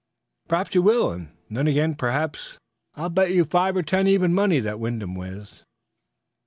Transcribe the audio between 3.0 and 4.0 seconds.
bet you five or